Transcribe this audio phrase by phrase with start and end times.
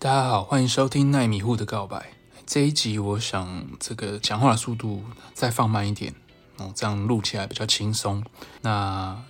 [0.00, 2.12] 大家好，欢迎收听奈米户的告白。
[2.46, 5.02] 这一集我想这个讲话的速度
[5.34, 6.14] 再放慢一点
[6.58, 8.22] 哦，这样录起来比较轻松。
[8.62, 9.20] 那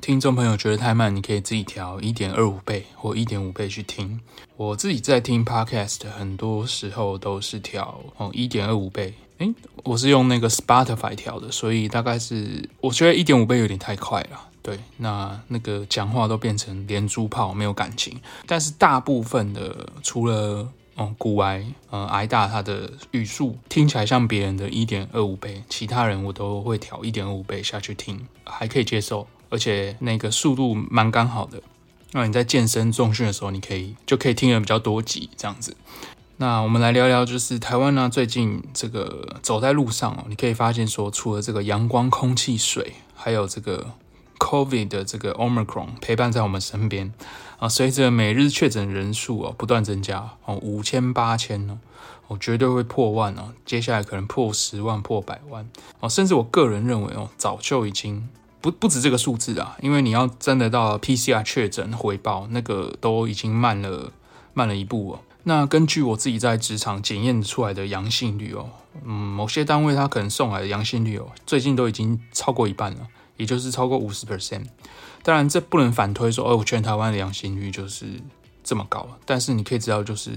[0.00, 4.20] 听众朋友觉得太慢，你可以自己调一点二五倍或一点五倍去听。
[4.56, 9.12] 我自己在听 Podcast，很多时候都是调哦一点二五倍。
[9.38, 9.52] 诶，
[9.82, 14.50] 我是用那个 Spotify 调的，所以大概是我觉得一点五倍有点太快了。
[14.62, 18.20] 对，那那个讲话都变成连珠炮，没有感情。
[18.46, 31.60] 但是大部分的，除了嗯股癌，呃癌大，他的语速听起来像别人的一点二五倍，其他人我都会调一点五倍下去听，还可以接受，而且那个速度蛮刚好的。
[32.12, 35.76] 那你在健身重训的时候，你可以就可以听得比较多集这样子。
[36.36, 43.94] 那我们来聊聊，就是台湾呢，最近这个走在路上哦，你可以发现说，除了这个阳光、空气、水，还有这个。
[44.42, 47.12] COVID 的这个 Omicron 陪伴在我们身边
[47.60, 51.78] 啊，随着每日确诊人数哦不断增加哦，五千八千哦，
[52.26, 55.68] 哦绝对会破万哦，接下来可能破十万、破百万
[56.00, 58.28] 哦，甚至我个人认为哦，早就已经
[58.60, 64.10] 不不止这个数字啊，因为你要真的到 PCR 确诊回报，那个都已经慢了
[64.52, 65.20] 慢了一步哦。
[65.44, 68.70] 那根据我自己在职场检验出来的阳性率哦，
[69.04, 73.06] 嗯，某些单位他可能送来的阳性率哦，最近都已经超过一半了。
[73.36, 74.64] 也就是超过五十 percent，
[75.22, 78.06] 当然这不能反推说，哦，全台湾的阳性率就是
[78.62, 79.08] 这么高。
[79.24, 80.32] 但是你可以知道，就是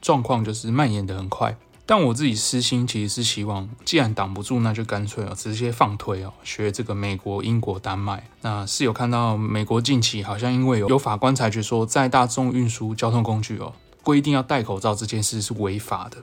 [0.00, 1.56] 状况就是蔓延得很快。
[1.86, 8.26] 但我自己私心其实是希望，既然挡不住，那就干脆哦，直接放推哦，学这个美国、英国、丹麦。
[8.40, 16.16] 那是有看到美国近期好像因为有有法官裁决说，在大众运输交通工具哦，规定要戴口罩这件事是违法的。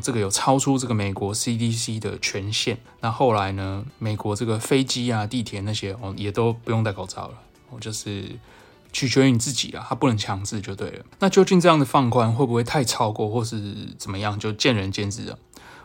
[0.00, 2.78] 这个有超出这个美国 CDC 的权限。
[3.00, 7.34] 那后来呢，美国这个飞机啊、地铁那些哦，也都不用戴口罩了。
[7.70, 8.38] 哦，就是
[8.92, 11.04] 取决于你自己啊，它不能强制就对了。
[11.18, 15.38] 那究竟这样的放宽会不会太超过，或是怎么样，就见仁见智了。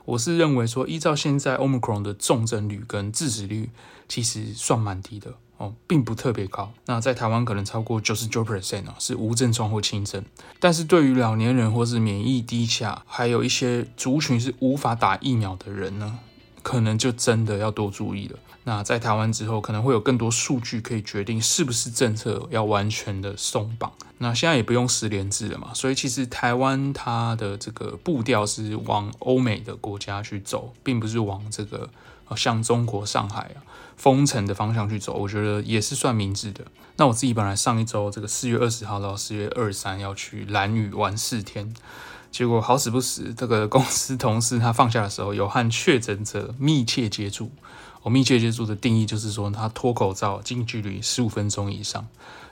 [0.05, 3.69] 我是认为说，依照现在 Omicron 的重症率跟致死率，
[4.07, 5.35] 其实算蛮低的。
[5.61, 6.73] 哦，并不特别高。
[6.87, 10.25] 那在台湾可能超过九十九 percent 哦，是无症状或轻症。
[10.59, 16.17] 但是对于老年人或是免疫低下，还有一些族群是无法打疫苗的人呢，
[16.63, 18.39] 可能就真的要多注意了。
[18.63, 23.91] 那在台湾之后，可能会有更多数据可以决定是不是政策要完全的松绑。
[24.17, 31.87] 那现在也不用十连制了嘛，所以其实台湾它的这个步调是往欧美的国家去走，并不是往这个。
[32.35, 33.63] 向中国上海啊，
[33.95, 36.65] 封城的方向去走，我觉得也是算明智的。
[36.97, 41.73] 那我自己本来上一周这个四月二十号到四月二十三要去兰屿玩四天，
[42.31, 47.51] 结果好死不死，这个公司同事他放假的时候有和确诊者密切接触。
[48.03, 52.07] 我密切接触的定义就是说他脱口罩近距离十五分钟以上，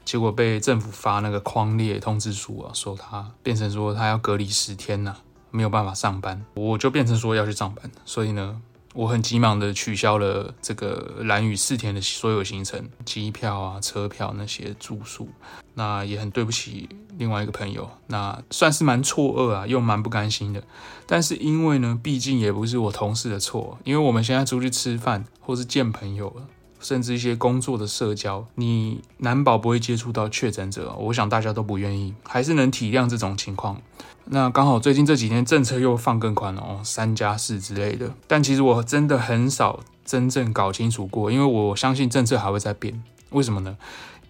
[0.06, 8.62] 结果被政府发那个框列通知书啊，说他变成说他要隔离十天呐、啊，没有办法上班，我就变成说要去上班，所以呢。
[8.94, 15.30] 我很急忙的取消了这个蓝屿四天的所有行程，机票啊、车票那些住宿，
[15.76, 20.64] 那也很对不起另外一个朋友，那算是蛮错愕啊，又蛮不甘心的。
[21.06, 26.48] 但是因为呢，毕竟也不是我同事的错，因为我们现在出去吃饭或是见朋友了，
[26.80, 33.82] 甚至一些工作的社交，你难保不会接触到确诊者，我想大家都不愿意，还是能体谅这种情况。
[34.26, 38.14] 那刚好最近这几天政策又放更宽了哦，三加四之类的。
[38.28, 43.04] 但其实我真的很少真正搞清楚过，因为我相信政策还会再变。
[43.32, 43.78] 为什么呢？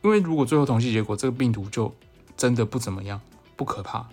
[0.02, 1.94] 因为如果最后统计结果这个病毒就
[2.38, 3.20] 真的不怎么样，
[3.58, 4.08] 不可怕，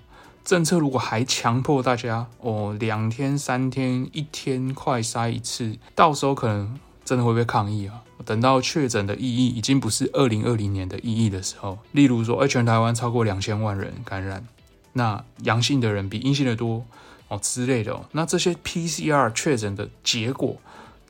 [0.44, 8.02] 政策如果还强迫大家哦，两天、三天、一天快筛一次，到时候可能真的会被抗议啊。
[8.26, 14.46] 等到确诊的意义已经不是二零二零年的意义的时候，例如说，哎，全台湾超过两千万人感染。
[14.92, 16.84] 那阳性的人比阴性的多
[17.28, 20.56] 哦之类的哦，那这些 PCR 确诊的结果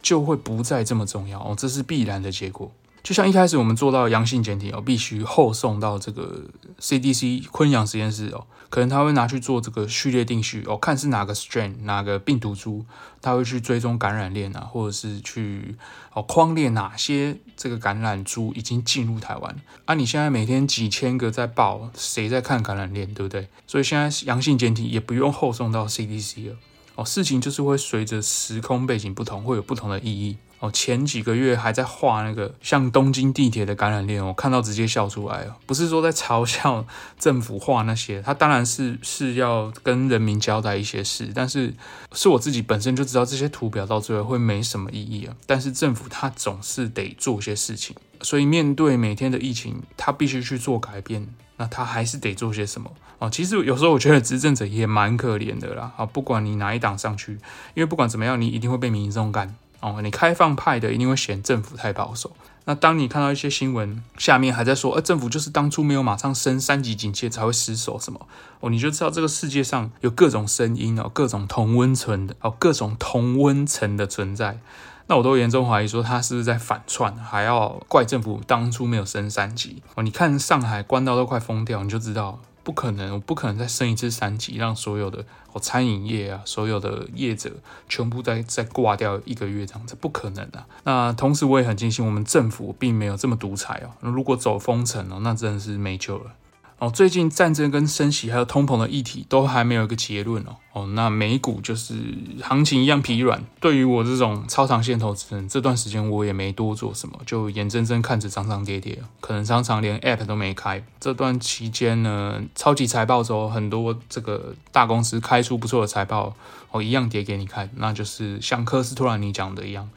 [0.03, 2.71] 就会不再这么重要哦，这是必然的结果。
[3.07, 6.43] 就像一开始我们做到阳性检体哦，必须后送到这个
[6.81, 12.85] CDC 昆阳实验室哦，可能他会拿去做这个序列定序哦，看是哪个 strain 哪个病毒株，
[13.23, 15.77] 他会去追踪感染链啊，或者是去
[16.15, 19.95] 哦框列哪些这个感染株已经进入台湾啊。
[19.95, 23.47] 你现在每天几千个在报，谁在看感染链，对不对？
[23.69, 26.57] 所以现在阳性检体也不用后送到 CDC 了
[26.97, 30.37] 哦，事情就是会随着时空背景不同，会有不同的意义。
[30.59, 35.55] 哦，前几个月还在画那个像东京地铁的感染链，我看到直接笑出来哦。
[35.67, 36.85] 不是说在嘲笑
[37.19, 41.75] 政府画那些，他当然是是要跟人民交代一些事，但是
[42.13, 45.35] 是我自己本身就知道这些图表到最后会没什么意义啊。
[45.47, 51.29] 但是政府他总是得做些事情，所以面对每天的疫情，他必须去做改变。
[51.59, 53.31] 那他还是得做些什么哦？
[53.31, 55.91] 其实有时候我觉得执政者也蛮可怜的啦。
[55.97, 57.33] 啊，不管你哪一党上去，
[57.73, 59.57] 因为不管怎么样，你一定会被民众干
[59.95, 60.03] 哦。
[60.03, 62.31] 你开放派的一定会嫌政府太保守。
[62.69, 68.27] 那当你看到一些新闻下面还在说，呃，政府就是当初没有马上升三级警戒才会失守什么
[68.59, 74.59] 哦，你就知道这个世界上有各种声音哦，各种同温层的哦，各种同温层的存在。
[75.07, 80.03] 那我都严重怀疑说他是不是在反串，还要怪政府当初没有升三级哦。
[80.03, 87.53] 你看上海关到都快疯掉，你就知道不可能，我不可能再升一次三级，让所有的哦餐饮业啊，所有的业者
[87.89, 90.65] 全部再再挂掉一个月这样子，不可能的。
[90.83, 93.95] 那同时我也很庆幸，我们政府并没有这么独裁哦。
[94.01, 96.33] 那如果走封城哦，那真的是没救了。
[96.79, 100.57] 哦，最近战争跟升息还有通膨的议题都还没有一个结论哦。
[100.75, 101.95] 哦，那美股就是
[102.43, 103.43] 行情一样疲软。
[103.59, 110.85] 对于我这种超长线投资人，这段时间我也没多做什么，就眼睁睁看着涨涨跌跌，可能常常连 App 都没开。
[111.01, 116.37] 这段期间呢，超级财报周很多这个大公司开出不错的财报，
[116.73, 119.89] 哦，一样跌给你看，那就是像科斯托兰尼讲的一样，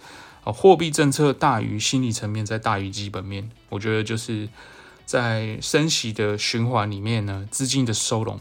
[0.46, 3.50] 哦，货币政策大于心理层面，再大于基本面。
[3.68, 4.48] 我觉得就是。
[5.10, 8.40] 在升息的循环里面呢，资金的收拢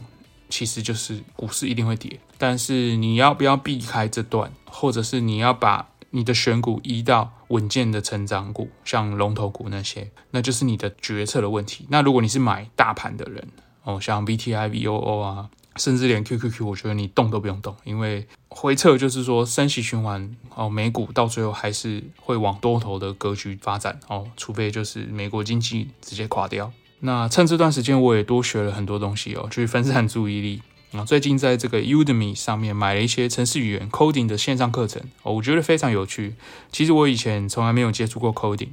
[0.49, 11.87] 其实就是股市一定会跌，但是你要不要避开这段，或者是你要把你的选股移到稳健的成长股，像龙头股那些，那就是你的决策的问题。
[11.89, 13.47] 那如果你是买大盘的人，
[13.81, 15.49] 哦，像 VTI、VOO 啊。
[15.75, 26.71] 甚至连 QQQ，我觉得你动都不用动，因为回撤就是说升息循环哦，美股到最后还是会往多头的格局发展哦，除非就是美国经济直接垮掉。
[27.01, 30.61] 那趁这段时间，我也多学了很多东西哦，去分散注意力。
[30.91, 36.33] 啊，最近在这个 Udemy 上面买了一些程式语言 coding 的线上课程，我觉得非常有趣。
[36.71, 38.69] 其实我以前从来没有接触过 coding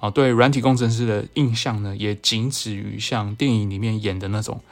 [0.00, 4.62] 啊，对软体工程师的印象呢，也仅止于像电影里面演的那种。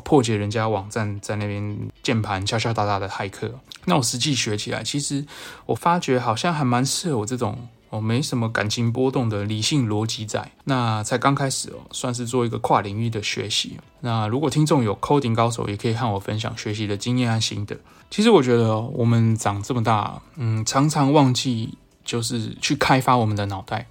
[0.00, 3.58] 破解人家网站，在那边键盘敲敲打打的骇客。
[3.84, 5.24] 那我实际学起来，其实
[5.66, 10.50] 我发觉好像还蛮适合我这种哦，没什么感情波动的理性逻辑仔。
[10.64, 13.78] 那才刚开始哦，算是做一个跨领域的学习。
[14.00, 17.76] 那如果听众有 coding 高手，也可以和我分享学习的经验和心得。
[18.10, 23.86] 其实我觉得我们长这么大，嗯，常常忘记就是去开发我们的脑袋。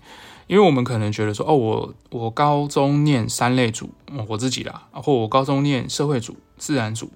[0.47, 3.89] 因为我们可能觉得说，哦，我我高中念三类组，
[4.27, 7.11] 我自己啦，或我高中念社会组、自然组，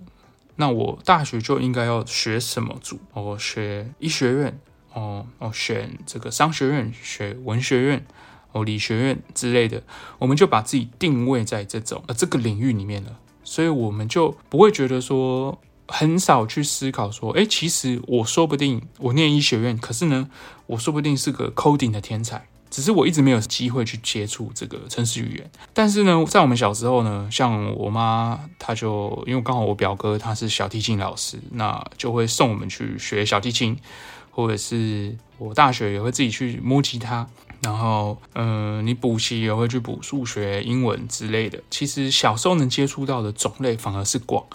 [0.55, 2.99] 那我大学就应该要学什么组？
[3.13, 4.59] 我学医学院，
[4.93, 8.03] 哦哦，选这个商学院、学文学院、
[8.51, 9.83] 哦理学院之类的，
[10.17, 20.31] 我们就把自己定位在这种呃这个领域里面了，所以我们就不会觉得说很少去思考说，诶，其实我说不定我念医学院，可是呢，
[20.65, 22.48] 我说不定是个 coding 的天才。
[22.69, 33.75] 只是我一直没有机会去接触这个程式语言，但是呢，在我们小时候呢，像我妈，她就因为刚好我表哥他是小提琴老师，那就会送我们去学小提琴，
[34.29, 37.27] 或者是我大学也会自己去摸吉他，
[37.63, 41.59] 然后，嗯、呃，你补习也会去补数学、英文之类的。
[41.71, 44.45] 其实小时候能接触到的种类反而是广，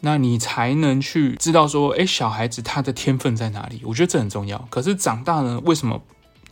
[0.00, 3.82] 那你才能去知道说，诶，小孩子他的天分在哪里？
[3.84, 4.66] 我觉得这很重要。
[4.70, 6.00] 可是长大呢，为什么？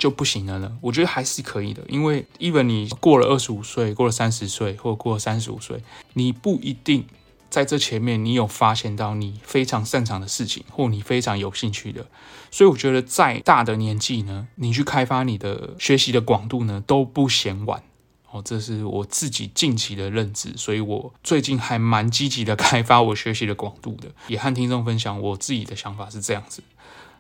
[0.01, 0.79] 就不行了呢？
[0.81, 5.83] 我觉得还是可以的，因为 even 你过了二十五岁，过了三十岁，或过了三十五岁，
[6.15, 7.05] 你不一定
[7.51, 12.07] 在这前面你有发现到你非常擅长的事情，或你非常有兴趣的。
[12.51, 17.83] 所以我觉得再大的年纪呢，你去开发你的学习的广度呢，都不嫌晚。
[18.31, 26.63] 哦，这是我自己近期的认知，所以我最近还蛮积极的开发我学习的广度的，也和听众分享我自己的想法是这样子。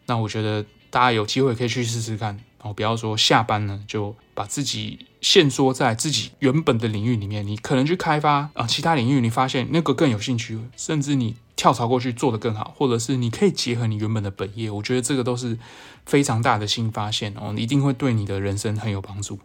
[0.06, 2.40] 那我觉得大家有机会可以去试试看。
[2.60, 7.46] 然后不要说下班呢，就把自己限缩在自己原本的领域里面。
[7.46, 14.70] 你可能去开发啊、其他领域，你发现那个更有兴趣，甚至你跳槽过去做得更好，或者是你可以结合你原本的本业。
[14.70, 15.58] 我觉得这个都是
[16.04, 19.38] 非常大的新发现哦，一定会对你的人生很有帮助。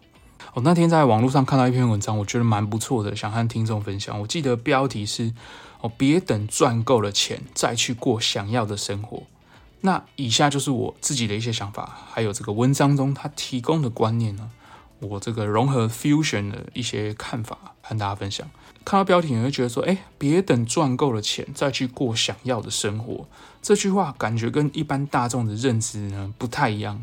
[0.52, 4.20] 我、哦、那天在网络上看到一篇文章，我觉得蛮不错的，想和听众分享。
[4.20, 5.32] 我记得标题是
[5.80, 9.22] 哦，别等赚够了钱再去过想要的生活。
[9.82, 14.50] 那以下就是我自己的一些想法，还有这个文章中他提供的观念呢，
[15.00, 18.48] 我这个融合 fusion 的一些看法和大家分享。
[18.84, 23.26] 看到标题你会觉得说，哎，别等赚够了钱再去过想要的生活，
[23.60, 27.02] 这句话感觉跟一般大众的认知呢不太一样。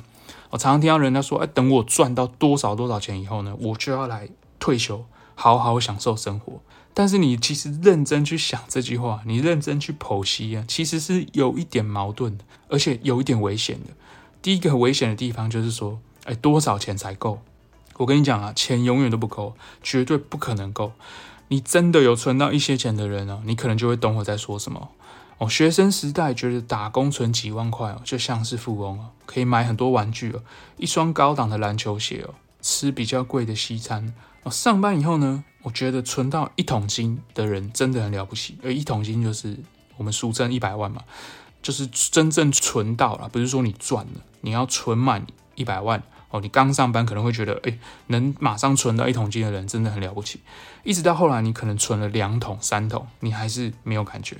[0.50, 6.62] 我常常听到人家说，哎，等我赚到多少多少钱以后呢，我就要来退休，好好享受生活。
[6.94, 13.90] 但是你其实认真去想这句话，你认真去剖析啊，其实是有一点矛盾的，而且有一点危险的。
[14.42, 17.40] 第一个危险的地方就是说，哎，多少钱才够？
[17.98, 20.94] 我跟你讲啊，钱永远都不够，绝对不可能够。
[21.50, 24.90] 你真的有存到一些钱的人呢，你可能就会懂我在说什么。
[25.38, 30.42] 哦，学生时代觉得打工存几万块哦，就像是富翁哦，可以买很多玩具哦，
[30.78, 34.52] 一双高档的篮球鞋哦，吃比较贵的西餐哦。
[34.52, 38.58] 上班以后呢，我觉得存到一桶金的人真的很了不起。
[38.64, 39.58] 而一桶金就是
[39.98, 41.02] 我们俗称一百万嘛，
[41.62, 46.04] 就是真正存到了，不是说你赚了，你要存满一百万。
[46.30, 47.78] 哦，你刚上班可能会觉得，哎，
[48.08, 50.40] 能马上存到一桶金的人真的很了不起。
[50.84, 54.38] 一直到后来，你可能存了两桶、三桶，你还是没有感觉，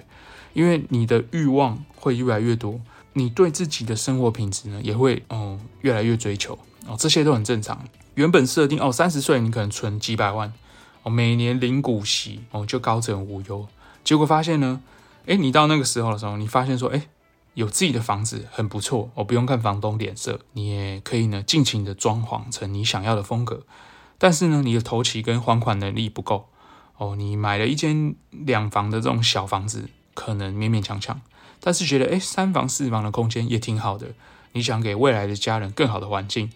[0.54, 2.82] 因为你的欲望会越来越多，
[3.14, 7.86] 你对自己的生活品质呢也会哦越来越追求哦，这些都很正常。
[8.16, 10.52] 原本设定哦，三十岁你可能存几百万
[11.04, 13.68] 哦，每年领股息哦就高枕无忧，
[14.04, 14.82] 结果发现呢，
[15.28, 17.08] 哎，你到那个时候的时候，你发现说，哎。
[17.56, 23.62] 有自己的房子很不错，我不用看房东脸色，你也可以呢尽情的装潢成你想要的风格。
[24.18, 26.50] 但是呢，你的头期跟还款能力不够
[26.98, 31.22] 哦，你买了一间两房的这种小房子，可能勉勉强强，
[31.60, 34.08] 但是觉得诶三房四房的空间也挺好的，
[34.54, 36.50] 你想给未来的家人更好的环境，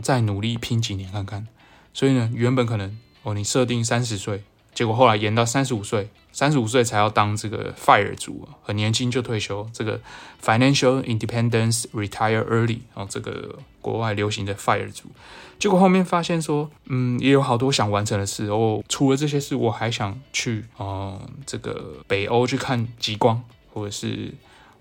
[0.00, 1.48] 再努力拼几年看看。
[1.92, 4.42] 所以呢，原本可能哦，你设定三十岁。
[4.74, 10.00] 结果后来延到三十五岁，三十五岁才要当这个 FIRE 族，很年轻就退休，这个
[10.40, 15.06] Financial Independence Retire Early，哦这个国外流行的 FIRE 族。
[15.58, 18.84] 结果后面发现说，嗯，也有好多想完成的事哦。
[18.88, 23.42] 除了这些事，我还想去哦、呃，这个北欧去看极光，
[23.74, 24.32] 或者是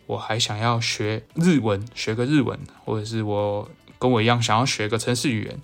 [0.05, 3.67] 我还想要学日文，学个日文，或者是我
[3.97, 5.59] 跟我一样想要学个城市语言。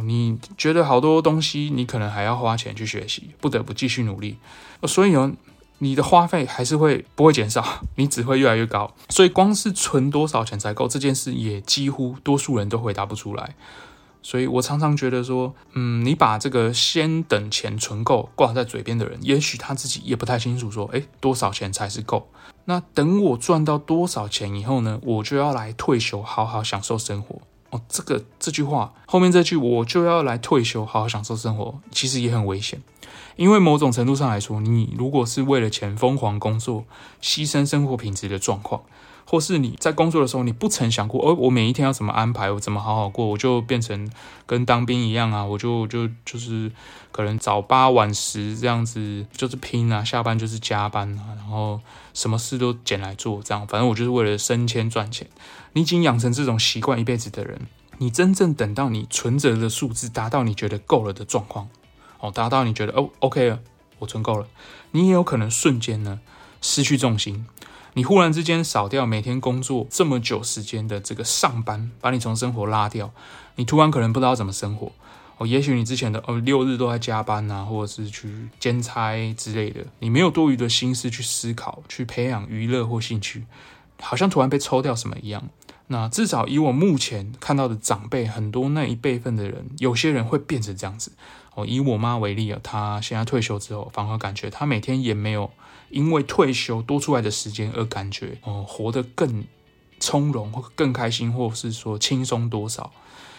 [0.00, 4.38] 你觉得好多东西，你可能还要花钱去学习，不得不继续努力。
[4.84, 5.32] 所以呢，
[5.78, 8.94] 你的花费还是会不会减少，你只会越来越高。
[9.08, 13.54] 所以光是存多少钱才够这件事，也几乎多数人都回答不出来。
[14.24, 22.28] 所以我常常觉得说，嗯，你把这个先等钱存够挂在嘴边的人，也许他自己也不太清楚说，诶，多少钱才是够？
[22.66, 27.40] 那等我赚到多少钱以后呢，我就要来退休，好好享受生活。
[27.72, 32.82] 哦，这个这句话后面这句我就要来退休，好好享受生活，其实也很危险，
[33.36, 36.84] 因为某种程度上来说，你如果是为了钱疯狂工作，
[37.22, 38.82] 牺牲生活品质的状况，
[39.32, 44.12] 或是你在工作的时候，你不曾想过，哦，我每一天要怎么安排，我怎么好好过，我就变成
[44.44, 46.70] 跟当兵一样啊，我就就就是
[47.10, 51.80] 可能早八晚十这样子，就是拼啊，下班就是加班啊，然后
[52.12, 55.26] 什么事都捡来做，这样，反正我就是为了升迁赚钱。
[55.72, 57.58] 你已经养成这种习惯一辈子的人，
[57.96, 61.70] 你真正等到你存折的数字达到你觉得够了的状况，
[62.20, 63.60] 哦，达到你觉得哦，OK 了，
[64.00, 64.46] 我存够了，
[64.90, 66.20] 你也有可能瞬间呢
[66.60, 67.46] 失去重心，
[67.94, 73.12] 你忽然之间少掉每天工作这么久时间的这个上班，把你从生活拉掉，
[73.56, 74.92] 你突然可能不知道怎么生活，
[75.36, 83.44] 哦，也许你之前的哦六日都在加班呐，或者是去兼差之类的，你没有多余的心思去思考，去培养娱乐或兴趣，
[84.00, 85.50] 好像突然被抽掉什么一样。
[85.88, 91.12] 那至少以我目前看到的长辈，很多那一辈分的人，有些人会变成这样子。
[91.54, 95.50] 哦，以我妈为例啊，她现在退休之后，反而感觉她每天也没有
[95.90, 99.44] 因为退休多出来的时间而感觉哦，活得更
[100.00, 102.92] 从容或更开心，或是说轻松多少。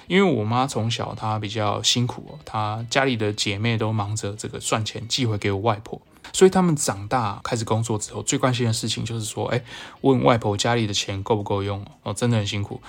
[0.08, 6.02] 因为我妈从小她比较辛苦哦，她家里的姐妹都忙着这个赚钱寄回给我外婆。
[6.32, 9.62] 所以他们长大开始工作之后，最关心的事情就是说，哎，
[10.02, 12.82] 问外婆家里的钱够不够用哦，真的很辛苦。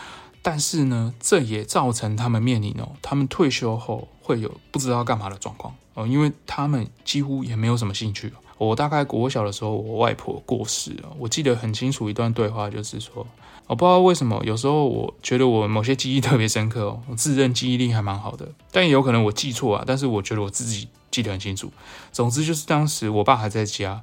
[0.44, 8.30] 但是呢，这也造成他们面临哦，他们退休后会有不知道干嘛的状况哦，因为他们几乎也没有什么兴趣。
[8.58, 13.26] 我大概国小的时候，我外婆过世了，我记得很清楚一段对话，就是说，
[13.66, 20.88] 我不知道为什么，有时候我觉得我某些记忆特别深刻哦，我自认记忆力还蛮好的，但也有可能我记错啊，但是我觉得我自己。
[21.10, 21.70] 记得很清楚，
[22.10, 24.02] 总之就是当时我爸还在家，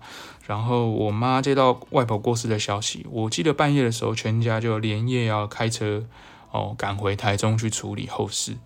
[0.51, 6.03] 然后我妈接到外婆过世的消息，我记得半夜的时候，全家就连夜要开车
[6.51, 8.57] 哦赶回台中去处理后事。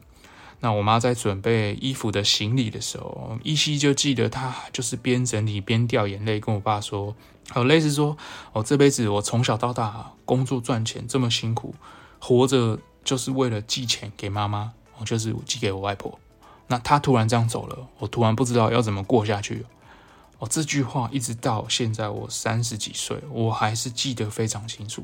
[0.61, 7.15] 那我妈在准备衣服的行李的时候，依稀就记得她就是边整理边掉眼泪，跟我爸说，
[7.53, 8.17] 哦，类似说，
[8.53, 11.75] 哦，这辈子我从小到大工作赚钱这么辛苦，
[12.17, 16.17] 活着就是为了寄钱给妈妈，哦，就是寄给我外婆。
[16.65, 19.63] 那她突然这样走了，我突然不知道要怎么过下去。
[20.39, 25.03] 哦，这句话一直到现在我三十几岁，我还是记得非常清楚。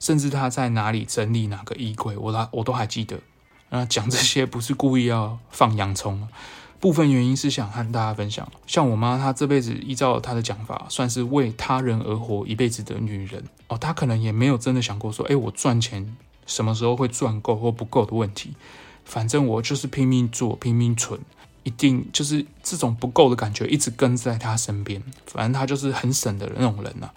[0.00, 3.20] 甚至他在哪里整理哪个衣柜，我都我都还记得。
[3.70, 6.28] 那讲这些不是故意要放洋葱，
[6.80, 8.50] 部分原因是想和大家分享。
[8.66, 13.44] 像我妈，她这辈子依照她的讲法，算是为他人而活一辈子的女人。
[13.68, 18.56] 哦，她可能也没有真的想过说，哎，我赚钱什么时候会赚够或不够的问题。
[19.04, 21.20] 反正我就是拼命做，拼命存，
[21.62, 25.02] 一定就是这种不够的感觉一直跟在他身边。
[25.26, 27.10] 反正他就是很省的那种人呐。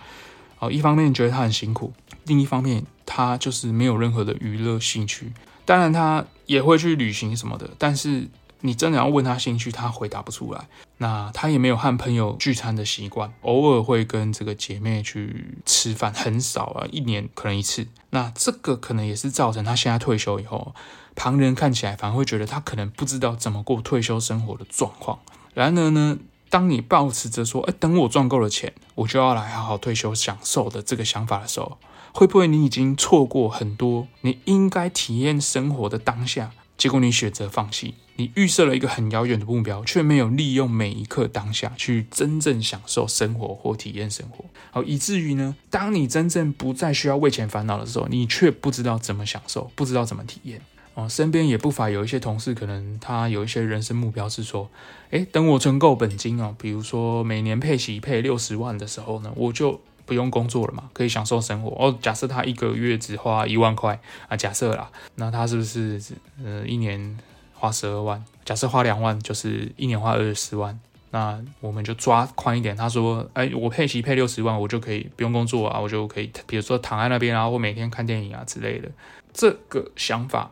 [0.59, 1.93] 哦，一方面觉得他很辛苦，
[2.25, 5.33] 另一方面他就是没有任何的娱乐兴趣。
[5.65, 8.27] 当然他也会去旅行什么的，但是。
[8.61, 10.67] 你真的要问他兴趣，他回答不出来。
[10.97, 17.85] 那他也没有和朋友聚餐的习惯，偶尔会跟这个姐妹去吃饭，很少啊，一年可能一次。
[18.09, 20.73] 那这个可能也是造成他现在退休以后，
[21.15, 25.19] 旁人看起来反而会觉得他可能不知道怎么过退休生活的状况。
[25.53, 26.17] 然而呢，
[26.49, 31.77] 当你抱持着说，哎，等我赚够了钱，我就要来好好退休享受的这个想法的时候，
[32.13, 36.51] 会不会你已经错过很多你应该体验生活的当下？
[36.77, 50.61] 结果你选择放弃，你预设了一个很遥远的目标，却没有利用每一刻当下去真正享受生活或体验生活，好，以至于呢，当你真正不再需要为钱烦恼的时候，你却不知道怎么享受，不知道怎么体验。
[50.95, 54.67] 哦，身边也不乏有一些同事，可能他有一些人生目标是说，
[55.11, 59.79] 诶，等我存够本金哦，比如说每年配息配六十万的时候呢，我就。
[60.07, 61.97] 不用工作了嘛，可以享受生活哦。
[61.99, 65.99] 假设他一个月只花一万块啊，假设啦，那他是不是
[66.43, 67.17] 呃一年
[67.55, 68.23] 花十二万？
[68.43, 70.79] 假设花两万，就是一年花二十万。
[71.09, 72.75] 那我们就抓宽一点。
[72.77, 78.87] 他说，哎，我配息配六十万，我就可以不用工作啊，我就可以，比如说躺在那边啊，或每天看电影啊之类的。
[79.33, 80.51] 这个想法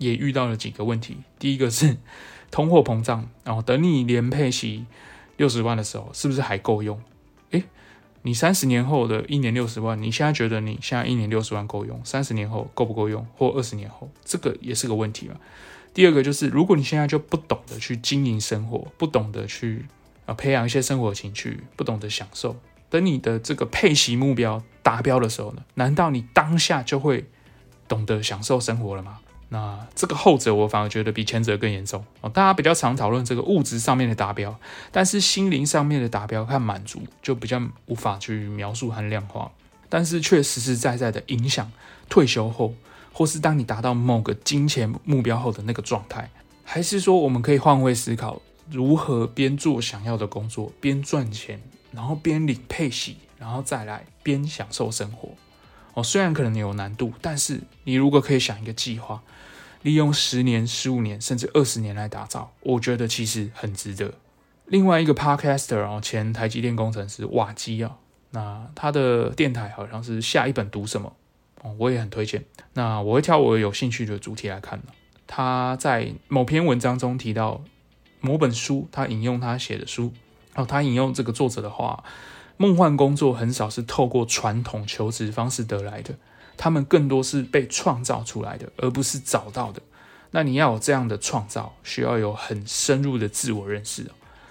[0.00, 1.18] 也遇到了几个问题。
[1.38, 1.96] 第一个是
[2.50, 4.86] 通货膨胀，然后等你连配息
[5.36, 7.00] 六十万的时候，是不是还够用？
[7.52, 7.62] 诶
[8.22, 12.00] 你三十年后的一年六十万，你现在觉得你现在一年六十万够用？
[12.04, 13.24] 三十年后够不够用？
[13.36, 15.36] 或二十年后，这个也是个问题嘛。
[15.94, 19.86] 第二个就是，如果你现在就不懂得去经营生活，不懂得去
[20.26, 22.56] 啊培养一些生活情趣，不懂得享受，
[22.90, 27.24] 等你的这个配息目标达标的时候呢，难道你当下就会
[27.88, 29.20] 懂得享受生活了吗？
[29.52, 32.30] 那这个后者，我反而觉得比前者更严重哦。
[32.30, 34.56] 大家比较常讨论这个物质上面的达标，
[34.92, 39.50] 但是心灵上面的达标和满足就比较无法去描述和量化，
[39.88, 41.70] 但是却实实在在的影响
[42.08, 42.74] 退休后，
[43.12, 46.30] 或是当你达到某个金钱目标后的那个状态。
[46.62, 55.30] 还是说，我们可以换位思考，如何边做想要的工作，边赚钱，然后边领配息，然后再来边享受生活。
[55.94, 59.22] 哦，虽然可能有难度，但是你如果可以想一个计划。
[59.82, 64.12] 利用十年、十五年甚至二十年来打造，我觉得其实很值得。
[64.66, 67.96] 另外一个 podcaster 哦，前台积电工程师瓦基啊，
[68.32, 71.10] 那他的电台好像是下一本读什么
[71.62, 72.44] 哦，我也很推荐。
[72.74, 74.78] 那我会挑我有兴趣的主题来看。
[75.26, 77.64] 他在某篇文章中提到
[78.20, 80.12] 某本书，他引用他写的书
[80.56, 82.04] 哦，他引用这个作者的话：
[82.60, 86.14] 梦幻工作很少是透过传统求职方式得来的。
[86.58, 89.80] 他们更多是被创造出来的，而不是找到的。
[90.32, 94.04] 那你要有这样的创造，需要有很深入的自我认识。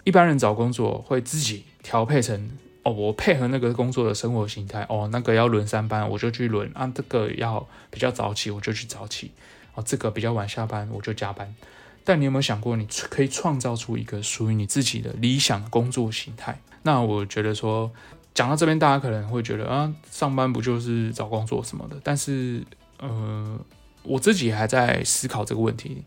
[0.06, 2.50] 一般人找工作会自己调配成
[2.82, 9.30] 哦，我配合那个工作的生活形态哦，那个要轮三班，我就去轮啊；这个要比较早起，我就去早起
[9.76, 11.54] 哦；这个比较晚下班，我就加班。
[12.10, 16.60] 但你有没有想过，你可以创造出一个属于你自己的理想工作形态？
[16.82, 17.92] 那我觉得说。
[18.32, 21.98] 讲到这边，大家可能会觉得啊，上班不就是找工作什么的？
[22.02, 22.64] 但是，
[23.00, 23.60] 呃，
[24.04, 26.04] 我自己还在思考这个问题。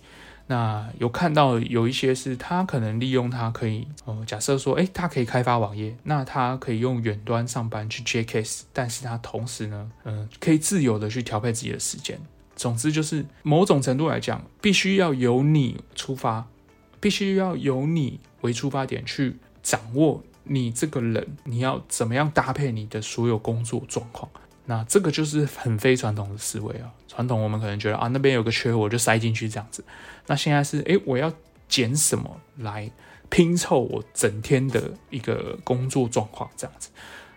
[0.47, 12.19] 那有看到有一些是他可能利用他可以，呃，假设说，诶，他可以开发网页，那他可以用远端上班去接 case，但是他同时呢，嗯、可以自由的去调配自己的时间。
[12.63, 16.47] 总之就是某种程度来讲，必须要由你出发，
[17.01, 20.23] 必须要由你为出发点去掌握。
[20.45, 24.31] 你这个人，你要怎么样搭配你的所有工作状况？
[24.67, 26.93] 那这个就是很非传统的思维啊。
[27.09, 29.85] 传统我们可能觉得啊，那边有个缺，我就塞进去这样子。
[30.29, 31.33] 那现在是，诶，我要
[31.69, 32.89] 捡什么来
[33.29, 36.91] 拼凑我整天的一个工作状况这样子？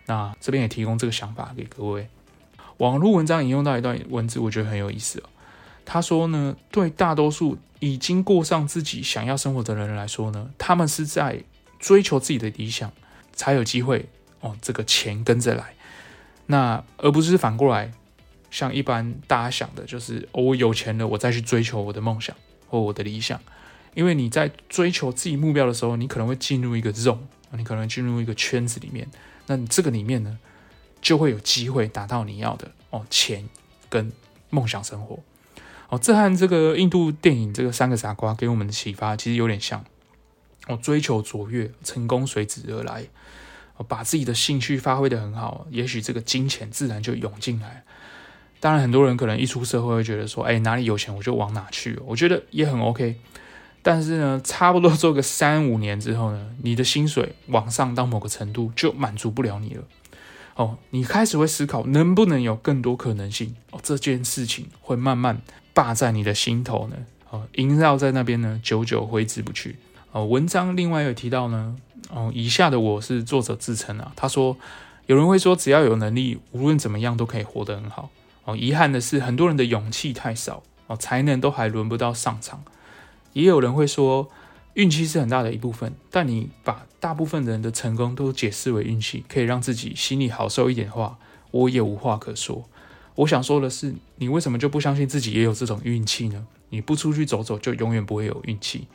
[0.06, 2.08] 那这边也提供这个想法给各位。
[2.78, 5.24] 网络文章引用到一段文字，我觉得很有意思哦。
[5.84, 11.44] 他说呢，对大多数已经过上自己想要生活的人来说呢，他们是在。
[11.78, 12.92] 追求自己的理想，
[13.34, 14.08] 才有机会
[14.40, 14.58] 哦。
[14.60, 15.76] 这个钱跟着来，
[16.48, 17.92] 那而不是反过来，
[18.50, 22.36] 像一般大家想的，就是哦，我有钱了，我再去追求我的梦想
[22.70, 23.40] 或我的理想。
[23.94, 27.20] 因为你在追求自己目标的时候，你可能会进入一个 zone，
[27.52, 29.08] 你可能进入一个圈子里面。
[29.46, 30.40] 那这个里面呢，
[31.06, 33.48] 就会有机会达到你要的哦，钱
[33.90, 34.12] 跟
[34.50, 35.20] 梦想生活。
[35.90, 39.86] 哦，这和这个印度电影这个三个傻瓜给我们的启发其实有点像。
[40.68, 43.06] 我追求卓越，成功随之而来。
[43.78, 47.84] 哦把自己的兴趣发挥得很好，也许这个金钱自然就涌进来。
[48.60, 53.18] 当然，很多人可能一出社会会觉得说，哎，哪里有钱我就往哪去，我觉得也很 OK。
[53.84, 59.84] 但是呢，差不多做个三五年之后呢，你的薪水往上到某个程度就满足不了你了。
[60.56, 63.56] 哦，你开始会思考能不能有更多可能性。
[63.72, 65.42] 哦，这件事情会慢慢
[65.74, 66.96] 霸在你的心头呢，
[67.30, 69.76] 哦，萦绕在那边呢，久久挥之不去。
[70.12, 71.76] 哦，文章另外有提到呢，
[72.10, 74.56] 哦，以下的我是作者自称啊，他说，
[75.08, 78.10] 有人会说只要有能力，无论怎么样都可以活得很好。
[78.46, 82.64] 哦，遗憾的是，很多人的勇气太少，哦，才能都还轮不到上场。
[83.34, 84.30] 也有人会说，
[84.76, 91.20] 运气是很大的一部分，但你把大部分人的成功都解释为运气，可以让自己心里好受一点的话，
[91.52, 92.68] 我也无话可说。
[93.14, 96.48] 我想说的是，你为什么就不相信自己也有这种运气呢？
[96.70, 98.88] 你不出去走走，就永远不会有运气。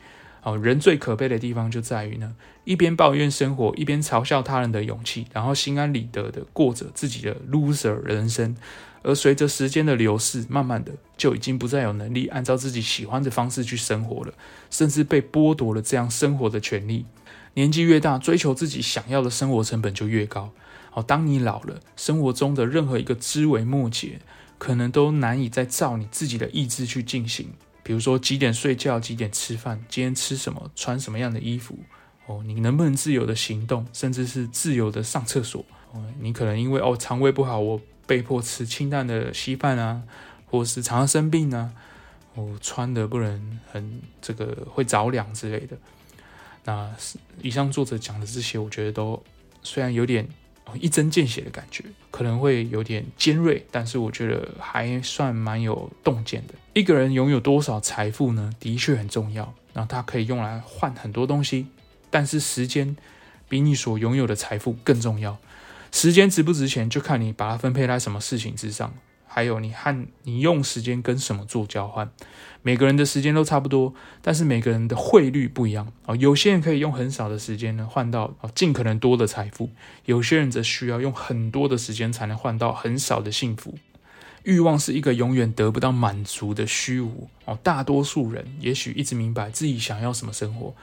[0.43, 8.57] 哦，人最可悲的地方就在于呢，一边抱怨生活，一边嘲笑他人的勇气，然后心安理得的过着自己的 loser 人生。
[9.03, 14.35] 而随着时间的流逝，慢慢的就已经不再有能力按照自己喜欢的方式去生活了，
[14.69, 17.07] 甚至被剥夺了这样生活的权利。
[17.55, 20.53] 年纪越大，追求自己想要的生活成本就越高。
[20.93, 24.21] 哦，当你老了，生活中的任何一个枝微末节，
[24.59, 27.51] 可能都难以再照你自己的意志去进行。
[27.83, 31.79] 比如说几点睡觉，几点吃饭，今天吃什么，穿什么样的衣服。
[32.27, 35.65] 哦，你能不能自由的行动，甚至是自由的上厕所？
[35.93, 37.81] 哦，你可能因为哦肠胃不好，我。
[38.07, 40.03] 被迫吃清淡的稀饭啊，
[40.47, 41.71] 或是常常生病啊，
[42.35, 45.79] 我穿的不能很这个会着凉之类的。
[46.71, 46.89] 那
[47.43, 49.21] 以上作者讲的这些，我觉得都
[49.61, 50.29] 虽然有点
[50.75, 56.55] 一针见血的感觉，可能会有点尖锐，但是我觉得还算蛮有洞见的。
[56.75, 58.53] 一个人拥有多少财富呢？
[58.61, 61.67] 的确很重要，那它可以用来换很多东西，
[62.09, 62.97] 但是时间
[63.49, 65.37] 比你所拥有的财富更重要。
[65.91, 68.95] 时间值不值钱，就看你把它分配在什么事情之上，
[69.33, 72.11] 还有你和你用时间跟什么做交换。
[72.63, 76.17] 每个人的时间都差不多，但是每个人的汇率不一样啊。
[76.17, 79.71] 有些人可以用很少的时间呢换到啊尽可能多的财富，
[80.05, 83.79] 有些人则需要用很多的时间才能换到很少的幸福。
[84.43, 87.59] 欲望是一个永远得不到满足的虚无哦。
[87.63, 90.75] 大多数人也许一直明白自己想要什么生活，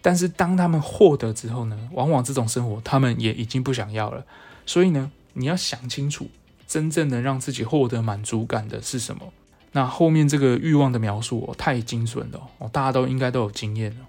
[0.00, 4.24] 但是当他们获得之后呢，往往这种生活他们也已经不想要了。
[4.66, 6.28] 所以呢，你要想清楚，
[6.76, 9.32] 真正能让自己获得满足感的是什么？
[9.72, 14.06] 那后面这个欲望的描述哦，太精准了哦，大家都应该都有经验了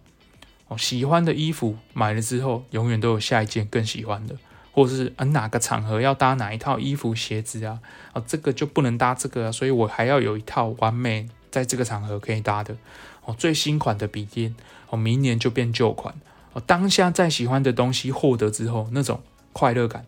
[0.67, 0.77] 哦。
[0.77, 4.35] 喜欢的衣服买了之后，永远都有下一件更喜欢的，
[4.73, 7.79] 或者是啊哪个场合要搭哪一套衣服鞋子啊，
[8.11, 12.75] 啊这个就不能搭这个啊，所以我还要有一套完美在这个场合可以搭的
[13.23, 13.33] 哦。
[13.37, 14.53] 最新款的笔电
[14.89, 16.13] 哦，明年就变旧款
[16.51, 16.61] 哦。
[16.65, 19.21] 当下再喜欢的东西获得之后，那种
[19.53, 20.05] 快乐感。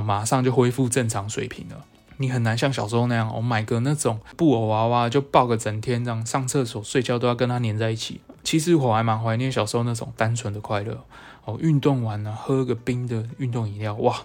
[0.00, 1.84] 马上就恢复正常水平了。
[2.20, 8.20] 你很难像小时候那样，我买个那种布偶娃娃就抱个整天，这样上厕所、睡觉都要跟它黏在一起。
[8.42, 11.04] 其实我还蛮怀念小时候那种单纯的快乐。
[11.44, 14.22] 哦，运动完了喝个冰的运动饮料，哇，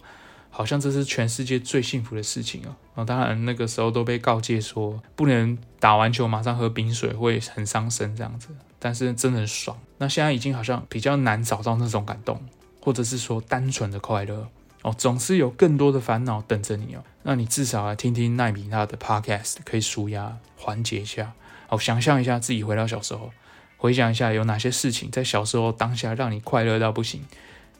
[0.49, 2.75] 好像这是全世界最幸福的事情啊！
[2.95, 8.49] 哦，当然那个时候都被告诫说不能打完球马上喝冰水，会很伤身这样子。
[8.79, 9.77] 但是真的很爽。
[9.99, 12.41] 那现在已经好像比较难找到那种感动，
[12.81, 14.47] 或者是说单纯的快乐。
[14.83, 17.03] 哦，总是有更多的烦恼等着你哦。
[17.23, 21.33] 那你至少来听听奈米娜的 podcast，可以舒压缓解一下。
[21.69, 23.31] 哦，想象一下自己回到小时候，
[23.77, 27.21] 回想一下有哪些事情在小时候当下让你快乐到不行，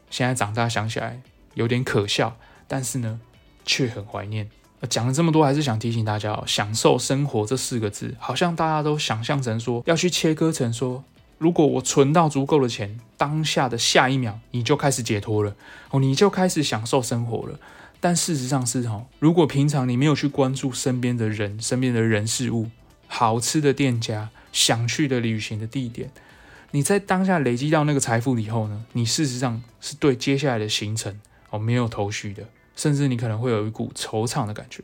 [0.10, 1.22] 现在长大想起来
[1.54, 2.38] 有点可笑，
[2.68, 3.20] 但是呢，
[3.66, 4.50] 却很怀念。
[4.90, 11.04] 讲了这么多，还是想提醒大家哦，享受生活这四个字，好像大家都想象成说要去切割成说。
[11.44, 15.54] 如果我存到足够的钱，当下的下一秒你就开始解脱了
[15.90, 17.60] 哦，你就开始享受生活了。
[18.00, 22.70] 但事实上是哈，如果平常你没有去关注身边的人、身边的人事物、
[23.08, 26.12] 好吃的店家、想去的旅行的地点，
[26.72, 34.82] 你在当下累积到那个财富以后呢，你事实上是对接下来的行程哦没有头绪的，甚至你可能会有一股惆怅的感觉，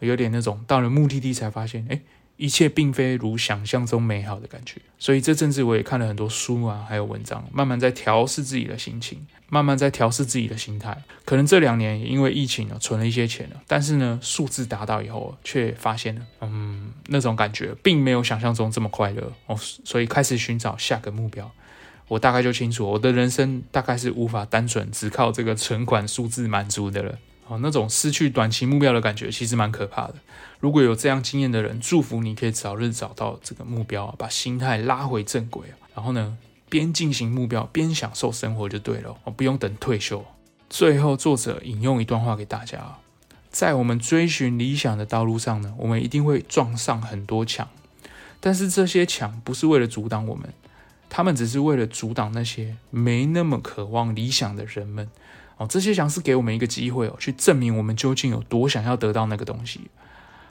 [0.00, 1.98] 有点那种到了目的地才发现，哎。
[2.42, 11.00] 一切并非如想象中美好的感觉，所以这阵子我也看了很多书啊，还有文章，慢慢在调试自己的心情，慢慢在调试自己的心态。
[11.24, 21.48] 可能这两年因为疫情啊存了一些钱了，但是呢，数字达到以后，却发现了，嗯，那种感觉并没有想象中这么快乐哦，所以开始寻找下个目标。
[22.08, 27.16] 我大概就清楚，我的人生大概是无法单纯只靠这个存款数字满足的了。
[27.46, 30.14] 哦，那种失去短期目标的感觉，其实蛮可怕的。
[30.60, 35.66] 如果有这样经验的人，祝福你可以早日找到这个目标，把心态拉回正轨。
[35.94, 39.16] 然后呢，边进行目标，边享受生活就对了。
[39.24, 40.24] 哦，不用等退休。
[40.70, 42.98] 最后，作者引用一段话给大家：
[43.50, 47.68] 在我们追寻理想的道路上呢，我们一定会撞上很多墙，
[48.40, 50.48] 但是这些墙不是为了阻挡我们，
[51.10, 55.10] 他们只是为了阻挡那些没那么渴望理想的人们。
[55.56, 59.82] 哦，这些墙是给我们一个机会哦，去证明我们究竟有多想要得到那个东西。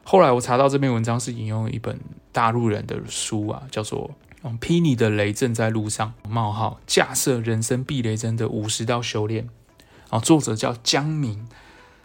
[0.04, 2.00] 后来我查到这篇文章是引用一本
[2.32, 4.12] 大陆人的书啊，叫做
[4.60, 9.46] 《劈你的雷正在路上：冒号架设人生避雷针的五十道修炼》。
[10.10, 11.48] 啊，作者叫江明。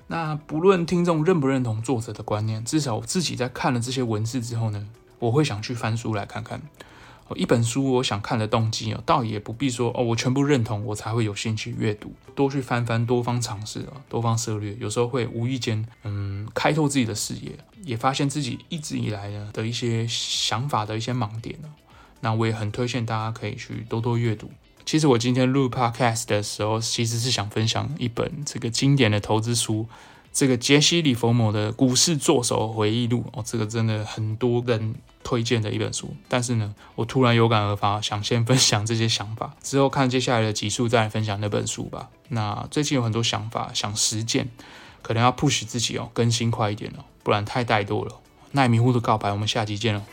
[0.09, 4.87] 那不论听众认不认同作者的观念，至少我自己在看了这些文字之后呢，
[5.19, 6.61] 我会想去翻书来看看。
[7.35, 12.15] 一本书，我想看的动机哦，倒也不必说哦，我全部认同，我才会有兴趣阅读。
[12.35, 21.59] 多去翻翻，多方尝试啊，多方涉略，有时候会无意间嗯，开拓自己的视野，也发现自己一直以来呢的一些想法的一些盲点。
[22.21, 24.51] 那我也很推荐大家可以去多多阅读。
[24.85, 29.89] 其实我今天录 podcast 的时候，其实是想分享一本这个经典的投资书，
[30.37, 34.95] 这个杰西·里佛摩的《股市作手回忆录》哦，这个真的很多人
[35.25, 36.15] 推荐的一本书。
[36.29, 42.11] 但是呢，我突然有感而发，想先分享这些想法，之后看接下来的集数再来分享那本书吧。
[42.29, 44.51] 那最近有很多想法想实践，
[45.01, 48.21] 可能要 push 自己哦，更新快一点哦，不然太怠惰了。
[48.53, 50.05] 奈迷糊的告白，我们下集见了。